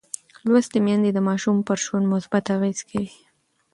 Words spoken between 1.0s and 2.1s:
د ماشوم پر ژوند